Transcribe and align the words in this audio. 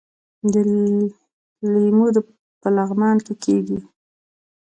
لیمو 1.71 2.07
په 2.61 2.67
لغمان 2.75 3.17
کې 3.25 3.33
کیږي 3.43 3.79